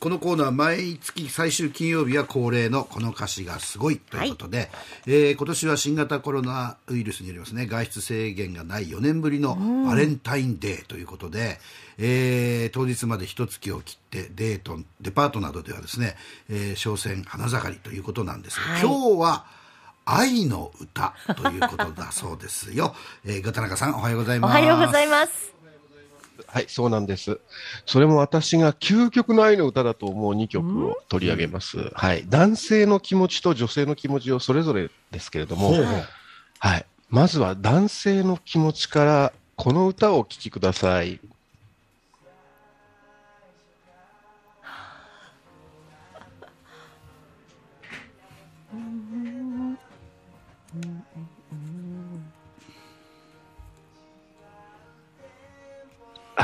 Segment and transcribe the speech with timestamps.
[0.00, 4.68] このコーナー毎月最終金曜日は恒例のこの歌詞がすごいということで、はい、
[5.06, 11.58] えー、今年は新型コロナウイルスによりますね外出制限がない4年ぶりのバレンタインデーということで、
[11.98, 16.16] うん、えー、当日まで一月を切ってデートデパートなどではですね、
[16.48, 19.44] えー、商戦花盛りということなんですが、はい、今日は
[20.06, 22.94] 愛の歌ということだそうですよ。
[23.26, 24.50] えー、田中さんおはようございます。
[24.50, 25.59] おはようございます。
[26.46, 27.40] はい、そうなんです。
[27.86, 31.90] それも私が究極の愛の歌だと思う2曲を取り上げます。
[31.94, 32.24] はい。
[32.28, 35.72] 男性の気持ちと女性の気持ちをそれぞれですけれども、
[36.58, 36.86] はい。
[37.08, 41.20] まずは男性の気持ちからこの歌をお聴きください。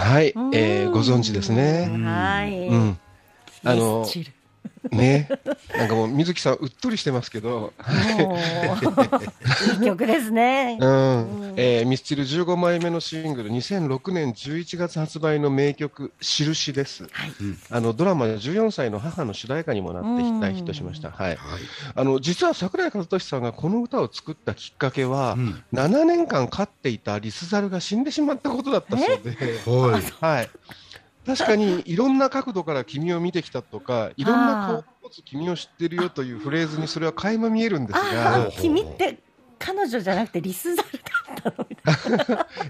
[0.07, 1.91] はい、えー、ご存知ですね。
[2.05, 2.69] はい。
[2.69, 2.99] うん。
[3.65, 4.07] あの、
[4.93, 5.29] ね、
[5.77, 7.73] なんかもう水木さんうっとりしてますけど、
[9.81, 10.79] いい曲ですね。
[10.81, 17.05] うん、えー、ミスチル15枚目のシングル、2006年11月発売の名曲印です。
[17.05, 17.33] はい、
[17.71, 21.11] あのドラマ14歳の母の主題歌にもなって大ヒットしました。
[21.11, 21.39] はい。
[21.95, 30.51] あの実は桜井和寿さんがこの歌を作ったきっかけは、うん、7年間飼っていたリスザルが死んでしまったことだったそうで、 はい。
[31.27, 39.19] 確かにいろんな角度から君を見てきたとかいろんな顔を持つ君を知ってるよというフレーズにそれは垣間見えるんですが君って
[39.59, 40.89] 彼女じゃなくてリスザル
[41.43, 41.69] だったの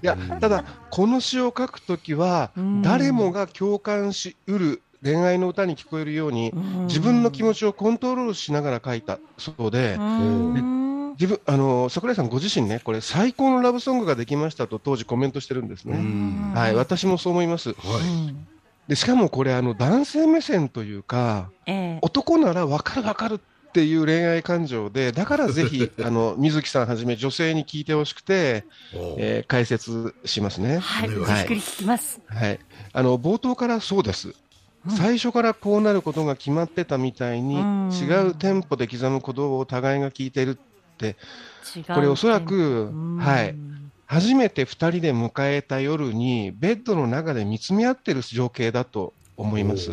[0.01, 6.51] いやただこの詩を書くときは誰もが共感しうる恋愛の歌に聞こえるように
[6.87, 9.97] 自分の気持ちをコントロールしながら書いたそうで。
[11.19, 15.97] 自分あの桜井さんご自身ね、これ、最高のラブソングができましたと当時コメントしてるんですね。
[16.53, 17.69] はい、私もそう思います。
[17.69, 18.35] はい、
[18.87, 30.79] でしかもこれ、あの男性目線というか、えー、男なら分かる分かるっていう恋愛感情で、だからぜひ、 あの水木さんはじめ女性に聞いてほしくて、えー、解説しますね。
[30.79, 32.21] はい、はい、じっくり聞きます。
[32.27, 32.59] はい、
[32.93, 34.33] あの冒頭からそうです。
[34.95, 37.59] 最初からこうなることが決まってたみたいに、
[37.91, 40.57] 違うテンポで刻む鼓動を互いが聞いてる、
[41.93, 43.55] これおそらく、はい、
[44.05, 49.91] 初めて2人で迎えた夜にベッドの中で見つめ合ってる情景だと思います。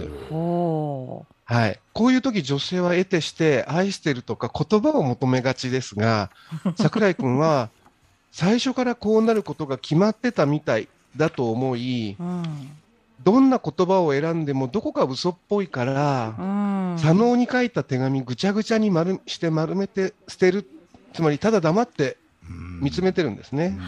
[1.46, 6.30] はい、こういう時女性は得てして愛してるとか言葉を求めがちですが
[6.76, 7.68] 櫻井君は
[8.32, 12.42] 最初からこうなることが決まってたみたいだと思い、うん、
[13.22, 16.42] どんな言葉を選んでもどこか嘘っぽいから、う
[16.94, 20.66] ん、左脳に書いた手紙ぐちゃぐちゃに丸して丸めて捨てる
[21.12, 22.16] つまりただ黙って
[22.80, 23.78] 見つめてるんですね。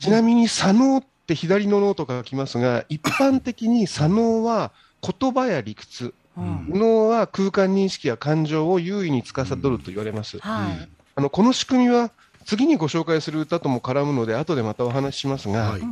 [0.00, 4.72] ちなみに左脳って左の脳とか書きますが一般的に左脳は
[5.02, 10.36] 言葉や理屈、うん、脳は空間認識や感情を優位に司ると言われます。
[10.36, 10.42] うん。
[10.42, 12.10] はい、あのこの仕組みは
[12.44, 15.82] 次にご紹介する歌とも絡むので後でまたお話ししますが、はい、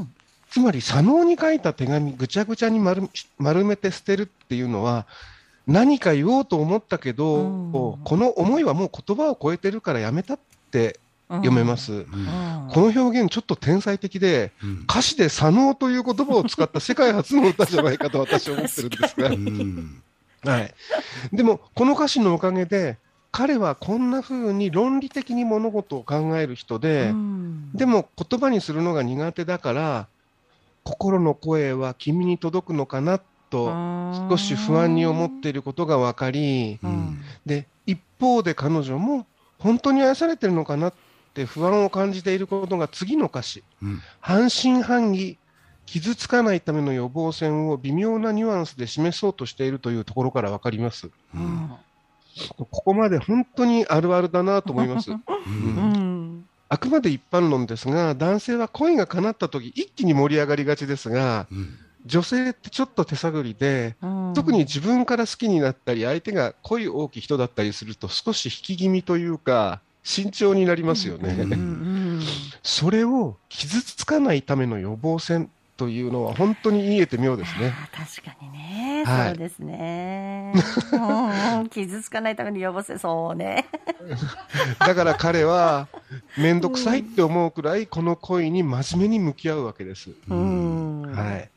[0.51, 3.09] つまり左脳に書いた手紙ぐちゃぐちゃに丸
[3.39, 5.07] 丸めて捨てるっていうのは
[5.67, 10.39] 何か言おうと思ったけど、うん、この思いはもう言葉を超えてるからやめたっ
[10.71, 10.99] て
[11.29, 12.07] 読めます、うん、
[12.73, 19.31] この表現ちょっと天才的で、うん、歌詞で左脳という言葉を使った世界初の歌じゃないかと私は思ってるんですが、
[20.53, 20.75] はい、
[21.33, 22.99] でもこの歌詞のおかげで
[23.33, 27.13] 彼はこんな風に論理的に物事を考える人で、
[27.75, 30.07] でも言葉にするのが苦手だから
[30.85, 33.21] 心の声は君に届くのかな
[33.51, 33.73] と
[34.31, 39.27] 少し不安に思っていることが分かり、うん、で一方で彼女も
[39.59, 40.93] 本当に愛されてるのかな
[41.37, 45.37] って不安を感じていることが次の歌詞、うん、半信半疑
[45.85, 51.11] 傷つかないための予防線を微妙なニュアンスで示そうとしているというところから分かります。
[51.35, 51.71] うん、
[52.57, 55.13] ここまで本当にあるあるだなと思います。
[55.13, 56.45] うん。
[56.69, 61.79] あくまで一般論ですが男性は恋が叶った時一気に盛り上がりがちですが、うん。
[62.05, 71.31] 女性ってちょっと手探りで、うん、特に自分から好きになったり相手が恋大きい人だったりすると少し引き気味というか慎重になりますよね。
[71.31, 71.57] うんうんう
[72.19, 72.23] ん、
[72.63, 77.75] それを傷つかないための予防線というのは本当に言えて妙ですね。
[77.93, 80.55] 確かにね、はい、そうですね。
[81.71, 83.67] 傷つかないための予防線、そうね。
[84.79, 85.89] だから彼は
[86.39, 90.11] 面倒くさいって思うくらいこの恋に真面目に向き合うわけです。
[90.29, 91.51] うん、はい。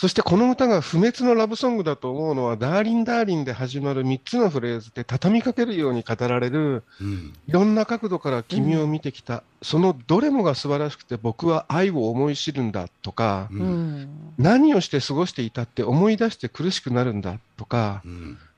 [0.00, 14.08] そしてこの歌が不滅のラブソングだと思うのは、ダーリンダーリンで始まる3つのフレーズで畳みかけるように語られる、うん、いろんな角度から君を見てきた、うん、そのどれもが素晴らしくて僕は愛を思い知るんだとか、うん、
[14.38, 18.02] 何をして過ごしていたって思い出して苦しくなるんだとか、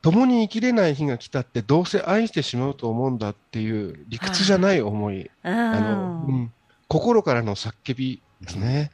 [0.00, 6.50] 共に生きれない日が来たってどうせ愛してしまうと思うんだっていう理屈じゃない思い、あの
[6.86, 8.92] 心からの叫びですね。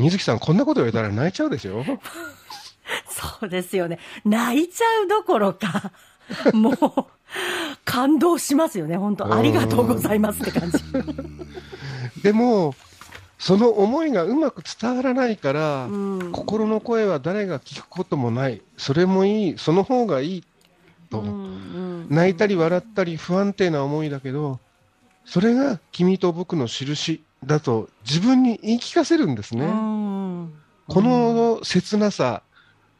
[0.00, 1.84] 水木さん、こんなこと言われたら泣いちゃうですよ。
[3.08, 3.98] そうですよね。
[4.24, 5.92] 泣いちゃうどころか、
[6.52, 6.76] もう、
[7.84, 10.78] 感動しますよね、本当ありがとうございますって感じ。
[12.22, 12.74] でも、
[13.38, 20.44] その思いがうまく伝わらないから、うん、心の声は誰が聞くこともない、それもいい、その方がいい
[21.10, 24.60] と、うんうん、泣いたり笑ったり不安定な思いだけど、
[25.24, 29.66] それが君と僕の印だと自分に言い聞かせるんですね。
[29.66, 32.42] この切なさ、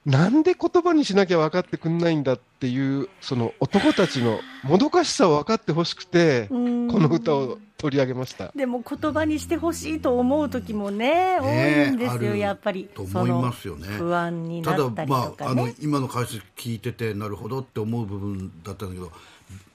[0.07, 8.53] なんで言葉にしなきゃ分かってくんないんだっていう、その男たちのもどかしさを分かってほしくて、この歌を取り上げました。
[8.55, 12.89] でも言葉にしてほしいと思う時もね、多いんですよ、やっぱり。
[12.95, 13.87] と思いますよね。
[13.89, 19.11] 不安になったりとか、ね、ただ、まあ、あの今の解説聞いてて、なるほどって思う部分だったんだけど、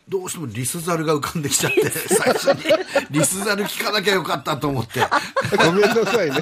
[0.08, 2.64] どうしてもリスザルが浮かんできちゃって最初に。
[3.10, 5.00] リスザル聞かなきゃよかったと思って。
[5.58, 6.38] ごめんなさいね。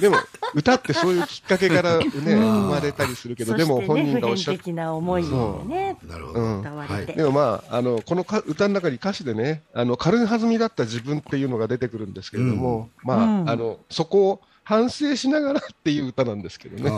[0.00, 0.16] でも
[0.54, 5.28] 歌ってそういうきっかけからね生まれたりするけど、でも本人がおっしゃってな思いで
[5.66, 6.62] ね、なるほど、うん、
[7.06, 16.90] でもまああのこのか歌の中に歌詞でねあの軽はずみだった自分っていうのが出てくるんですけれども、うん、まあ、うん、あのそこを反省しながらっていう歌なんですけどね。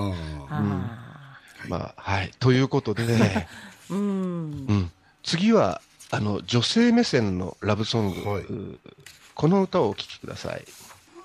[1.69, 2.31] まあはい。
[2.39, 3.05] ということで、
[3.91, 4.01] うん、う
[4.73, 4.91] ん。
[5.23, 5.81] 次は
[6.11, 8.45] あの女性目線のラブソング、はい、
[9.35, 10.65] この歌をお聴きください。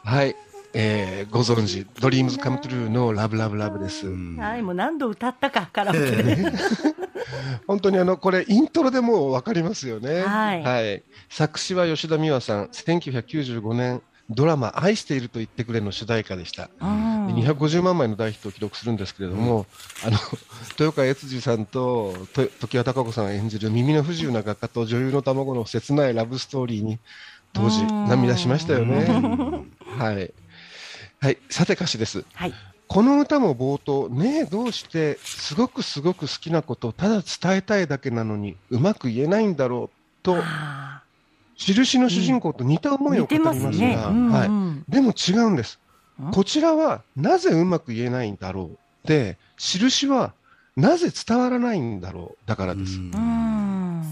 [0.04, 0.36] はい、
[0.74, 4.08] えー、ご存知、ドリームズカムトゥルーのラブラブラブです。
[4.08, 6.52] はい、もう何度歌ったか、カラオケで。
[7.68, 10.22] 本当にあの、これ、イントロでもう分かりますよね。
[10.22, 10.64] はい。
[10.64, 16.70] はい、作詞は吉田美和さん、1995年、ドラマ「愛していると言ってくれ」の主題歌でした。
[16.80, 19.66] 250万枚の大ヒットを記録するんですけれども、
[20.06, 20.18] うん、あの
[20.80, 27.00] 豊川悦司さんと常盤貴子さんが演じる耳の不自由な画家と女優の卵の切ないラブストーリーに
[27.54, 29.66] 当時涙しましたよね。
[29.98, 30.32] はい、
[31.22, 32.24] はい、さて歌詞です。
[32.34, 32.54] はい。
[32.88, 40.38] この歌も冒頭、ねえ、どうしてすごくすごく好きなことをただ伝えたいだけなのにうまく言えないんだろうと
[41.56, 44.04] 印の主人公と似た思いを語りますが、ね。
[44.08, 45.78] うんはい、でも違うんです。
[46.32, 49.08] こちらはなぜうまく言えないんだろう。
[49.08, 50.34] で、印は
[50.76, 52.48] なぜ伝わらないんだろう。
[52.48, 52.98] だからです。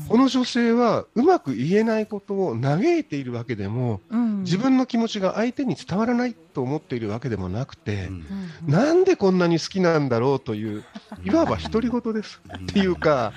[0.07, 8.25] この女性はうまく言えないことを嘆いているわけでも、うん、自分の気持ちが相手に伝わらないと思っているわけでもなくて、うん、
[8.67, 10.83] なんでこんなに好きなんだろうという、
[11.23, 12.41] いわば独り言です。
[12.55, 13.33] っていうか、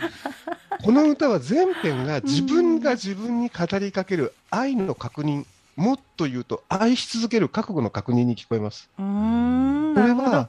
[0.84, 5.46] この歌は全編が自分が自分に語りかける愛の確認、
[5.76, 8.88] もっと言うと愛し続ける覚悟の確認に聞こえます。
[8.96, 10.49] これは、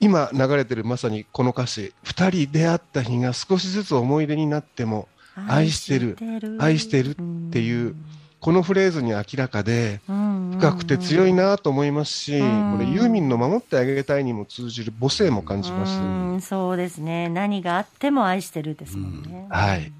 [0.00, 5.08] 今流れてるまさにこの歌詞、2人出会った日が少しずつ思い出になっても、
[5.46, 6.16] 愛してる、
[6.58, 7.14] 愛してるっ
[7.50, 7.94] ていう、
[8.40, 12.44] このフレーズに明らかで、深くて強いなと思いますし、こ
[12.78, 16.46] れユーミンの守ってあげたいにも通じる母性も感じます。
[16.48, 17.28] そうですね。
[17.28, 19.46] 何があっても愛してるですもんね。
[19.50, 19.92] はい。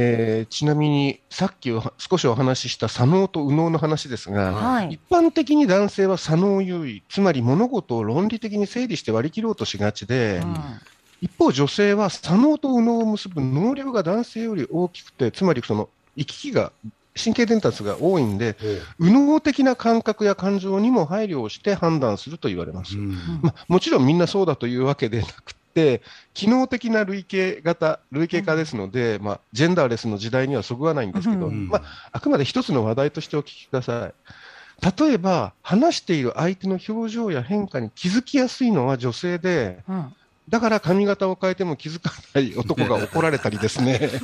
[0.00, 10.56] えー、ちなみにさっき少しお話しした左脳と右脳の話ですが、はい、一般的に男性は左脳優位つまり物事を論理的に整理して割り切ろうとしがちで、うん、
[11.20, 16.70] 一方女性は左脳と右脳を結ぶ能力が男性より大きくてつまりその行き来が
[17.20, 18.56] 神経伝達が多いんで、
[19.00, 22.96] 右脳的な感覚や感情にも配慮をして判断すると言われます。
[22.96, 23.10] うん、
[23.42, 25.58] まあ、もちろんみんなそうだというわけでなくて、
[26.34, 31.82] 機能的な類型型、類型化ですので、うん、まあ、ジェンダーレスの時代にはそぐわないんですけど、うん、まあ、
[32.12, 34.14] あくまで一つの話題としてお聞きください。
[35.00, 39.80] 例えば、話している相手の表情や変化に気づきやすいのは女性で、
[40.48, 44.10] だから髪型を変えても気づかない男が怒られたりですね。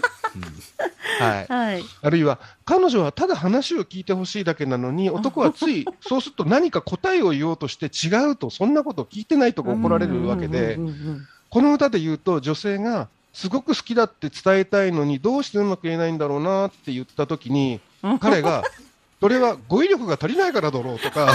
[1.20, 10.78] はい、はい、あるいは彼女はただ話を聞いてほしいだけなのに男はつい そうすると何か答えを言おうとして違うとそんなこと聞いてないとか怒られるわけで
[11.54, 17.80] この歌で言うと女性がすごく好きだって伝えたいのにどうしてうまく言えないんだろうなって言った時に
[18.18, 18.64] 彼が
[19.21, 21.33] それは語彙力が足りないからだろうとか。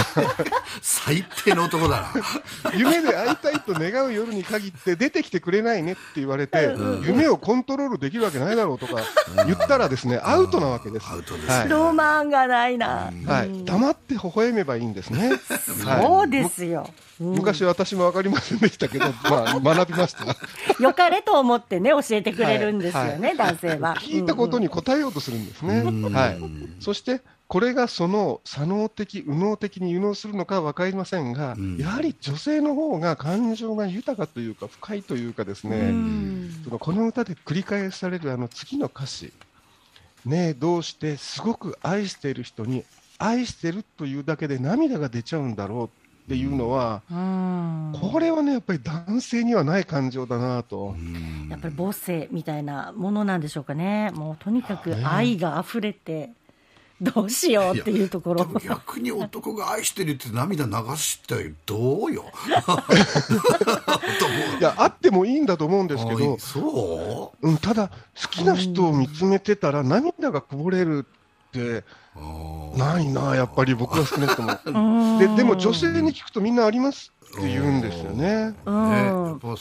[0.80, 2.72] 最低の男だな。
[2.76, 9.02] 夢で会いたいと願う夜に限って出てきてくれないねって言われて、夢をコントロールできるわけないだろうとか
[9.46, 11.08] 言ったらですね、アウトなわけです。
[11.08, 11.68] アウトです、はい。
[11.68, 13.12] ロマンがないな。
[13.26, 15.32] はい、黙って微笑めばいいんですね。
[15.84, 16.88] そうですよ。
[17.18, 20.24] 昔私も分かりませんでしたけど、まあ、学びました。
[20.80, 23.36] よかれと思ってね、教えてくれるんですよね、はい。
[23.36, 23.96] 男性は。
[23.96, 25.82] 聞いたことに答えようとするんですね。
[25.82, 26.38] はい。
[26.80, 31.78] そして、これがその左脳的、右脳的に誘導するのか分かりませんが、ん。
[31.78, 36.60] やはり女性の方が感情が豊かというか、深いというかですね、うん。
[36.62, 39.32] そのこの歌で繰り返されるあの次の歌詞、
[40.24, 42.84] ねえ、どうしてすごく愛している人に、
[43.18, 47.98] 愛してるというだけで涙が出ちゃうんだろうっていうのは、うん。
[48.00, 50.94] これはね、やっぱり男性にはない感情だなと。
[51.48, 54.12] やっぱり母性みたいなものなんでしょうかね。
[54.14, 56.30] もうとにかく愛が溢れて、
[57.00, 58.46] どうしようっていうところ。
[58.62, 62.24] 逆に男が愛してるって涙流してどうよ。
[64.60, 66.34] いや、あってもいいんだと思うんですけど。
[66.34, 67.50] あ、そう？
[67.50, 67.94] ん、ただ、好
[68.30, 71.84] きな人を見つめてたら涙がこぼれるって、
[72.76, 74.58] ないな、やっぱり僕は少なくとも。
[75.18, 78.54] ででも女性に聞くとみんなありますって言うんですよね。
[78.66, 78.90] うん。
[78.90, 79.12] ね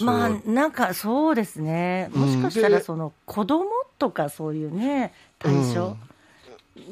[0.01, 3.65] まあなんかそうですね、もしかしたらその子供
[3.97, 5.95] とかそういうね、対象、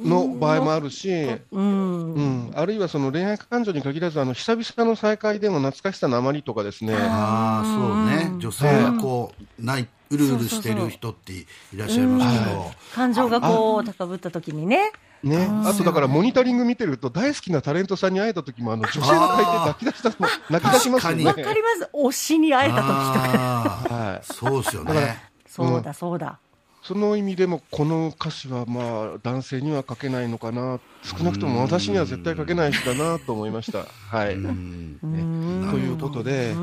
[0.04, 1.10] の場合もあるし、
[1.52, 2.14] うん。
[2.14, 8.40] うん、あるいはその恋愛感情に限らず、あの久々の再会でも懐かしさのあまりとかですね、ああそうね。
[8.40, 14.92] 女性がこうない、うるうるしてる人っていらっしゃいますけど、感情がこう高ぶった時にね、
[15.24, 21.26] ね、あとだからモニタリング見てると、大好きなタレントさんに会えた時も、あの女性が泣いて泣き出したの、泣き出しますよね。
[21.26, 25.24] 確わかります、推しに会えた時とか、はいそうですよね。
[25.48, 26.40] そうだそうだ、
[26.88, 33.80] その意味でも、この歌詞はまあ男性には書けないのかな、少なくとも私には絶対書けない詩だなと思いました。
[33.84, 36.54] はい、ということで、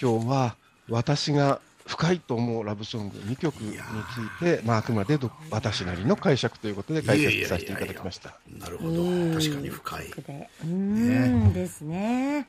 [0.00, 0.56] 今日は
[0.88, 8.38] 私が深いと思うラブソング2曲について、まあ、あくまでど私なりの解釈ということで解説させていただきました。
[8.58, 9.02] なるほど。
[9.38, 12.48] 確かに深い、でうんですね、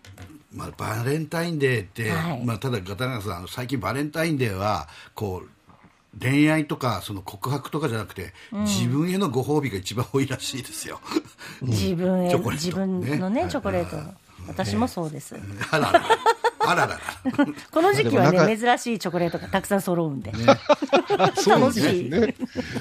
[0.54, 2.46] まあ、バレンタインデーって、はい。
[2.46, 5.50] まあ、ただ片永さん最近バレンタインデーはこう
[6.20, 11.00] 恋愛とかその告白とかじゃなくて、自分へのご褒美が一番多いらしいですよ。
[11.62, 13.50] 自分へ自分のねね。
[13.50, 13.98] チョコレート、
[14.48, 15.36] 私もそうです。
[15.72, 16.02] あらら
[16.68, 17.00] あららら。
[17.72, 20.32] この時期はね、珍しいチョコレートがたくさん揃うんで。
[21.36, 22.10] そう楽しい。
[22.10, 22.36] ね。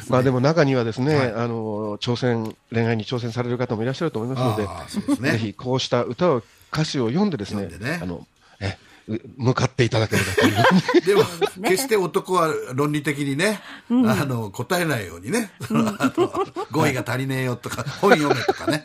[0.09, 4.57] まあでも中にはですね、あの挑戦恋愛に挑戦される方もいらっしゃると思いま
[4.89, 5.33] すので、ですね。
[5.33, 8.01] ぜひこうした歌を歌詞を読んでですね、ね。
[8.03, 8.27] あの
[8.61, 11.05] えう向かっていただければという。
[11.07, 11.25] でも、
[11.69, 13.93] 決して男は論理的にね、あ
[14.25, 16.33] の、答えないようにね、その あの
[16.71, 18.85] 語彙が足りねえよとか、本読めとかね、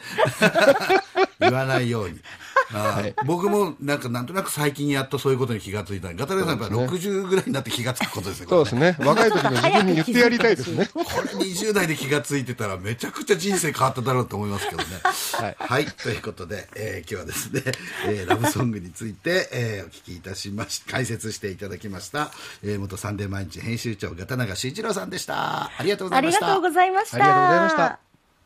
[1.39, 2.19] 言わないように。
[2.73, 8.47] あー僕もなんかなんとなく最近やっとそういうことに気がついたガタレさんやっぱ60ぐらいになって気がつくことですね。
[8.49, 8.95] そうですね。
[8.99, 10.87] 若い時の自分に言ってやりたいですね。
[10.93, 11.05] これ
[11.45, 14.85] 20代で気がついてたらめちゃくちゃ人生変わっただろうと思いますけどね。
[15.57, 15.85] はい。
[15.85, 17.63] ということで、えー今日はですね、
[18.07, 22.31] えーラブソングについて、えーお聞きいたしまし、解説していただきました、
[22.63, 25.65] えー元サンデー毎日編集長、ガタナガ慎一郎さんでした。
[25.65, 26.45] ありがとうございました。
[26.45, 27.15] ありがとうございました。
[27.17, 28.08] ありがとうございました。